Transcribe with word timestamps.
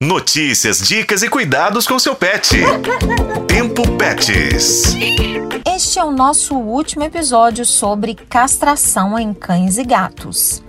Notícias, 0.00 0.78
dicas 0.78 1.24
e 1.24 1.28
cuidados 1.28 1.84
com 1.84 1.98
seu 1.98 2.14
pet. 2.14 2.56
Tempo 3.48 3.82
Pets. 3.96 4.94
Este 5.66 5.98
é 5.98 6.04
o 6.04 6.12
nosso 6.12 6.54
último 6.54 7.02
episódio 7.02 7.66
sobre 7.66 8.14
castração 8.14 9.18
em 9.18 9.34
cães 9.34 9.76
e 9.76 9.82
gatos. 9.82 10.62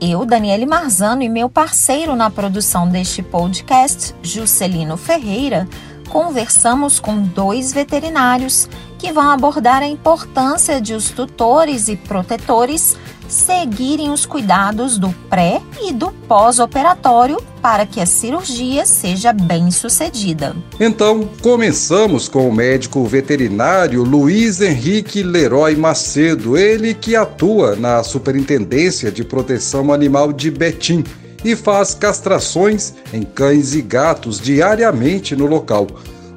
Eu, 0.00 0.24
Daniele 0.24 0.66
Marzano, 0.66 1.20
e 1.20 1.28
meu 1.28 1.50
parceiro 1.50 2.14
na 2.14 2.30
produção 2.30 2.88
deste 2.88 3.24
podcast, 3.24 4.14
Juscelino 4.22 4.96
Ferreira, 4.96 5.68
conversamos 6.08 7.00
com 7.00 7.20
dois 7.20 7.72
veterinários 7.72 8.68
que 9.00 9.10
vão 9.10 9.28
abordar 9.30 9.82
a 9.82 9.88
importância 9.88 10.80
de 10.80 10.94
os 10.94 11.10
tutores 11.10 11.88
e 11.88 11.96
protetores 11.96 12.96
seguirem 13.26 14.10
os 14.10 14.24
cuidados 14.24 14.96
do 14.96 15.10
pré 15.28 15.60
e 15.82 15.92
do 15.92 16.12
pós-operatório 16.28 17.36
para 17.66 17.84
que 17.84 18.00
a 18.00 18.06
cirurgia 18.06 18.86
seja 18.86 19.32
bem 19.32 19.72
sucedida. 19.72 20.54
Então, 20.78 21.28
começamos 21.42 22.28
com 22.28 22.48
o 22.48 22.54
médico 22.54 23.04
veterinário 23.04 24.04
Luiz 24.04 24.60
Henrique 24.60 25.20
Leroy 25.20 25.74
Macedo, 25.74 26.56
ele 26.56 26.94
que 26.94 27.16
atua 27.16 27.74
na 27.74 28.04
Superintendência 28.04 29.10
de 29.10 29.24
Proteção 29.24 29.92
Animal 29.92 30.32
de 30.32 30.48
Betim 30.48 31.02
e 31.44 31.56
faz 31.56 31.92
castrações 31.92 32.94
em 33.12 33.24
cães 33.24 33.74
e 33.74 33.82
gatos 33.82 34.38
diariamente 34.38 35.34
no 35.34 35.46
local. 35.46 35.88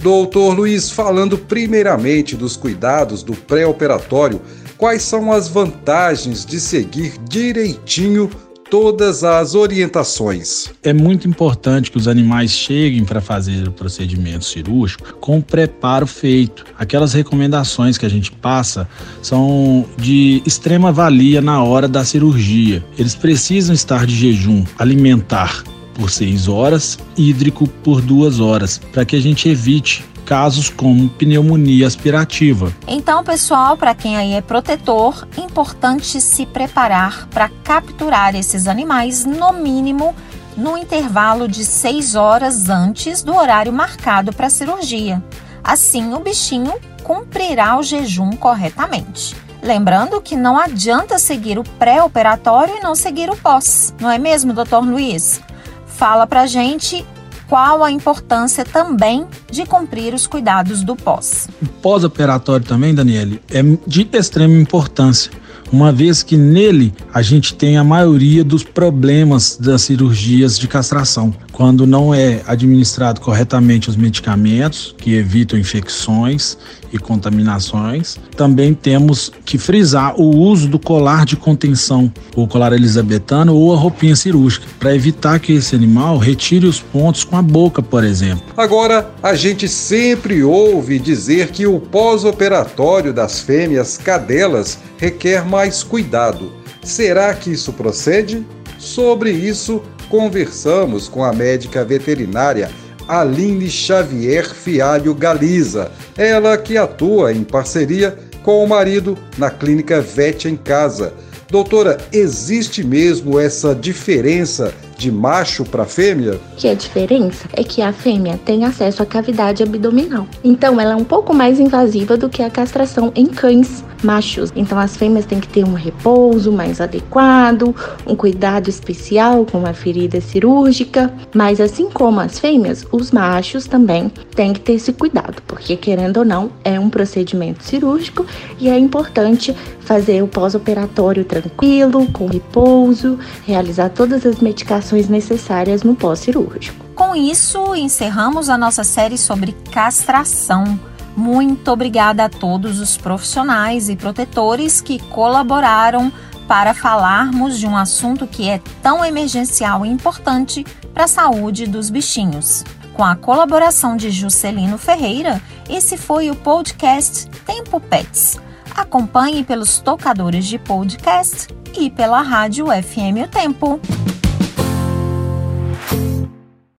Doutor 0.00 0.54
Luiz, 0.54 0.92
falando 0.92 1.36
primeiramente 1.36 2.36
dos 2.36 2.56
cuidados 2.56 3.24
do 3.24 3.32
pré-operatório, 3.34 4.40
quais 4.78 5.02
são 5.02 5.32
as 5.32 5.48
vantagens 5.48 6.46
de 6.46 6.60
seguir 6.60 7.18
direitinho 7.28 8.30
todas 8.70 9.24
as 9.24 9.54
orientações. 9.54 10.70
É 10.82 10.92
muito 10.92 11.28
importante 11.28 11.90
que 11.90 11.96
os 11.96 12.08
animais 12.08 12.50
cheguem 12.50 13.04
para 13.04 13.20
fazer 13.20 13.68
o 13.68 13.72
procedimento 13.72 14.44
cirúrgico 14.44 15.16
com 15.20 15.38
o 15.38 15.42
preparo 15.42 16.06
feito. 16.06 16.64
Aquelas 16.78 17.12
recomendações 17.12 17.96
que 17.98 18.06
a 18.06 18.10
gente 18.10 18.32
passa 18.32 18.88
são 19.22 19.84
de 19.96 20.42
extrema 20.46 20.92
valia 20.92 21.40
na 21.40 21.62
hora 21.62 21.88
da 21.88 22.04
cirurgia. 22.04 22.84
Eles 22.98 23.14
precisam 23.14 23.74
estar 23.74 24.06
de 24.06 24.14
jejum 24.14 24.64
alimentar 24.78 25.64
por 25.94 26.10
seis 26.10 26.46
horas, 26.46 26.98
hídrico 27.16 27.66
por 27.82 28.02
duas 28.02 28.38
horas, 28.38 28.78
para 28.92 29.04
que 29.04 29.16
a 29.16 29.20
gente 29.20 29.48
evite 29.48 30.04
casos 30.26 30.68
como 30.68 31.08
pneumonia 31.08 31.86
aspirativa. 31.86 32.74
Então, 32.86 33.22
pessoal, 33.22 33.76
para 33.76 33.94
quem 33.94 34.16
aí 34.16 34.34
é 34.34 34.40
protetor, 34.40 35.26
importante 35.38 36.20
se 36.20 36.44
preparar 36.44 37.28
para 37.28 37.48
capturar 37.62 38.34
esses 38.34 38.66
animais 38.66 39.24
no 39.24 39.52
mínimo 39.52 40.14
no 40.56 40.76
intervalo 40.76 41.46
de 41.46 41.64
6 41.64 42.16
horas 42.16 42.68
antes 42.68 43.22
do 43.22 43.36
horário 43.36 43.72
marcado 43.72 44.32
para 44.32 44.48
a 44.48 44.50
cirurgia. 44.50 45.22
Assim, 45.62 46.12
o 46.12 46.18
bichinho 46.18 46.74
cumprirá 47.04 47.78
o 47.78 47.82
jejum 47.82 48.30
corretamente. 48.32 49.36
Lembrando 49.62 50.20
que 50.20 50.36
não 50.36 50.58
adianta 50.58 51.18
seguir 51.18 51.58
o 51.58 51.64
pré-operatório 51.64 52.76
e 52.76 52.80
não 52.80 52.94
seguir 52.94 53.30
o 53.30 53.36
pós, 53.36 53.94
não 54.00 54.10
é 54.10 54.18
mesmo, 54.18 54.52
doutor 54.52 54.84
Luiz? 54.84 55.40
Fala 55.86 56.26
pra 56.26 56.46
gente 56.46 57.06
qual 57.48 57.82
a 57.82 57.90
importância 57.90 58.64
também 58.64 59.26
de 59.50 59.64
cumprir 59.64 60.14
os 60.14 60.26
cuidados 60.26 60.82
do 60.82 60.96
pós. 60.96 61.48
O 61.62 61.66
pós-operatório 61.66 62.66
também, 62.66 62.94
Daniele, 62.94 63.40
é 63.50 63.62
de 63.86 64.08
extrema 64.12 64.54
importância 64.54 65.30
uma 65.72 65.92
vez 65.92 66.22
que 66.22 66.36
nele 66.36 66.92
a 67.12 67.22
gente 67.22 67.54
tem 67.54 67.76
a 67.76 67.84
maioria 67.84 68.44
dos 68.44 68.62
problemas 68.62 69.56
das 69.56 69.82
cirurgias 69.82 70.58
de 70.58 70.68
castração. 70.68 71.34
Quando 71.56 71.86
não 71.86 72.12
é 72.12 72.42
administrado 72.46 73.18
corretamente 73.18 73.88
os 73.88 73.96
medicamentos 73.96 74.94
que 74.98 75.14
evitam 75.14 75.58
infecções 75.58 76.58
e 76.92 76.98
contaminações, 76.98 78.18
também 78.36 78.74
temos 78.74 79.32
que 79.42 79.56
frisar 79.56 80.20
o 80.20 80.36
uso 80.36 80.68
do 80.68 80.78
colar 80.78 81.24
de 81.24 81.34
contenção, 81.34 82.12
o 82.34 82.46
colar 82.46 82.74
elisabetano 82.74 83.56
ou 83.56 83.72
a 83.72 83.78
roupinha 83.78 84.14
cirúrgica, 84.14 84.66
para 84.78 84.94
evitar 84.94 85.40
que 85.40 85.54
esse 85.54 85.74
animal 85.74 86.18
retire 86.18 86.66
os 86.66 86.78
pontos 86.78 87.24
com 87.24 87.38
a 87.38 87.42
boca, 87.42 87.82
por 87.82 88.04
exemplo. 88.04 88.44
Agora, 88.54 89.10
a 89.22 89.34
gente 89.34 89.66
sempre 89.66 90.44
ouve 90.44 90.98
dizer 90.98 91.52
que 91.52 91.66
o 91.66 91.80
pós-operatório 91.80 93.14
das 93.14 93.40
fêmeas 93.40 93.96
cadelas 93.96 94.78
requer 94.98 95.42
mais 95.46 95.82
cuidado. 95.82 96.52
Será 96.82 97.32
que 97.32 97.50
isso 97.50 97.72
procede? 97.72 98.44
Sobre 98.78 99.30
isso, 99.30 99.82
conversamos 100.08 101.08
com 101.08 101.24
a 101.24 101.32
médica 101.32 101.84
veterinária 101.84 102.70
Aline 103.08 103.70
Xavier 103.70 104.48
Fialho 104.52 105.14
Galiza, 105.14 105.90
ela 106.16 106.56
que 106.56 106.76
atua 106.76 107.32
em 107.32 107.44
parceria 107.44 108.18
com 108.42 108.64
o 108.64 108.68
marido 108.68 109.16
na 109.38 109.50
clínica 109.50 110.00
Vet 110.00 110.46
em 110.46 110.56
Casa. 110.56 111.12
Doutora, 111.50 111.98
existe 112.12 112.82
mesmo 112.82 113.38
essa 113.38 113.74
diferença 113.74 114.74
de 114.96 115.12
macho 115.12 115.64
para 115.64 115.84
fêmea? 115.84 116.40
Que 116.56 116.68
a 116.68 116.74
diferença 116.74 117.46
é 117.52 117.62
que 117.62 117.82
a 117.82 117.92
fêmea 117.92 118.38
tem 118.44 118.64
acesso 118.64 119.02
à 119.02 119.06
cavidade 119.06 119.62
abdominal. 119.62 120.26
Então 120.42 120.80
ela 120.80 120.92
é 120.92 120.96
um 120.96 121.04
pouco 121.04 121.34
mais 121.34 121.60
invasiva 121.60 122.16
do 122.16 122.28
que 122.28 122.42
a 122.42 122.50
castração 122.50 123.12
em 123.14 123.26
cães 123.26 123.84
machos. 124.02 124.52
Então 124.54 124.78
as 124.78 124.96
fêmeas 124.96 125.26
têm 125.26 125.40
que 125.40 125.48
ter 125.48 125.64
um 125.64 125.74
repouso 125.74 126.52
mais 126.52 126.80
adequado, 126.80 127.74
um 128.06 128.14
cuidado 128.14 128.68
especial 128.68 129.44
com 129.44 129.66
a 129.66 129.72
ferida 129.72 130.20
cirúrgica, 130.20 131.12
mas 131.34 131.60
assim 131.60 131.90
como 131.90 132.20
as 132.20 132.38
fêmeas, 132.38 132.86
os 132.92 133.10
machos 133.10 133.66
também 133.66 134.10
têm 134.34 134.52
que 134.52 134.60
ter 134.60 134.74
esse 134.74 134.92
cuidado, 134.92 135.42
porque 135.46 135.76
querendo 135.76 136.18
ou 136.18 136.24
não, 136.24 136.50
é 136.64 136.78
um 136.78 136.88
procedimento 136.88 137.64
cirúrgico 137.64 138.24
e 138.58 138.68
é 138.68 138.78
importante 138.78 139.54
fazer 139.80 140.22
o 140.22 140.28
pós-operatório 140.28 141.24
tranquilo, 141.24 142.06
com 142.12 142.26
repouso, 142.26 143.18
realizar 143.46 143.88
todas 143.90 144.26
as 144.26 144.40
medicações 144.40 144.85
necessárias 145.08 145.82
no 145.82 145.94
pós-cirúrgico. 145.94 146.84
Com 146.94 147.14
isso, 147.14 147.74
encerramos 147.74 148.48
a 148.48 148.56
nossa 148.56 148.84
série 148.84 149.18
sobre 149.18 149.52
castração. 149.70 150.78
Muito 151.16 151.70
obrigada 151.70 152.24
a 152.24 152.28
todos 152.28 152.80
os 152.80 152.96
profissionais 152.96 153.88
e 153.88 153.96
protetores 153.96 154.80
que 154.80 154.98
colaboraram 154.98 156.12
para 156.46 156.74
falarmos 156.74 157.58
de 157.58 157.66
um 157.66 157.76
assunto 157.76 158.26
que 158.26 158.48
é 158.48 158.60
tão 158.82 159.04
emergencial 159.04 159.84
e 159.84 159.88
importante 159.88 160.64
para 160.94 161.04
a 161.04 161.08
saúde 161.08 161.66
dos 161.66 161.90
bichinhos. 161.90 162.64
Com 162.94 163.04
a 163.04 163.14
colaboração 163.14 163.96
de 163.96 164.10
Juscelino 164.10 164.78
Ferreira, 164.78 165.42
esse 165.68 165.96
foi 165.96 166.30
o 166.30 166.36
podcast 166.36 167.28
Tempo 167.44 167.78
Pets. 167.78 168.38
Acompanhe 168.74 169.44
pelos 169.44 169.78
tocadores 169.78 170.46
de 170.46 170.58
podcast 170.58 171.48
e 171.78 171.90
pela 171.90 172.22
rádio 172.22 172.66
FM 172.66 173.24
O 173.24 173.28
Tempo. 173.28 173.80